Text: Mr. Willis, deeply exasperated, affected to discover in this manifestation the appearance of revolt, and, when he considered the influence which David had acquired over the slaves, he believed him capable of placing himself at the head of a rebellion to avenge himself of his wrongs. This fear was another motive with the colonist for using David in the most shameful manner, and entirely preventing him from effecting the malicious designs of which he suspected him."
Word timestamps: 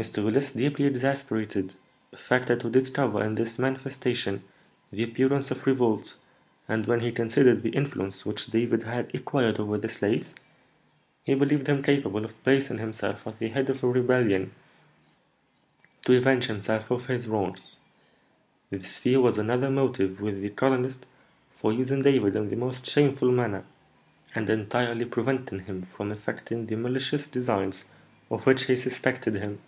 Mr. 0.00 0.22
Willis, 0.24 0.52
deeply 0.52 0.84
exasperated, 0.84 1.72
affected 2.12 2.60
to 2.60 2.70
discover 2.70 3.20
in 3.24 3.34
this 3.34 3.58
manifestation 3.58 4.40
the 4.92 5.02
appearance 5.02 5.50
of 5.50 5.66
revolt, 5.66 6.14
and, 6.68 6.86
when 6.86 7.00
he 7.00 7.10
considered 7.10 7.64
the 7.64 7.70
influence 7.70 8.24
which 8.24 8.46
David 8.46 8.84
had 8.84 9.12
acquired 9.12 9.58
over 9.58 9.76
the 9.76 9.88
slaves, 9.88 10.34
he 11.24 11.34
believed 11.34 11.66
him 11.66 11.82
capable 11.82 12.24
of 12.24 12.44
placing 12.44 12.78
himself 12.78 13.26
at 13.26 13.40
the 13.40 13.48
head 13.48 13.68
of 13.68 13.82
a 13.82 13.88
rebellion 13.88 14.52
to 16.06 16.16
avenge 16.16 16.44
himself 16.44 16.92
of 16.92 17.08
his 17.08 17.26
wrongs. 17.26 17.78
This 18.70 18.98
fear 18.98 19.20
was 19.20 19.36
another 19.36 19.68
motive 19.68 20.20
with 20.20 20.40
the 20.40 20.50
colonist 20.50 21.06
for 21.50 21.72
using 21.72 22.02
David 22.02 22.36
in 22.36 22.50
the 22.50 22.56
most 22.56 22.86
shameful 22.86 23.32
manner, 23.32 23.64
and 24.32 24.48
entirely 24.48 25.06
preventing 25.06 25.58
him 25.58 25.82
from 25.82 26.12
effecting 26.12 26.66
the 26.66 26.76
malicious 26.76 27.26
designs 27.26 27.84
of 28.30 28.46
which 28.46 28.66
he 28.66 28.76
suspected 28.76 29.34
him." 29.34 29.58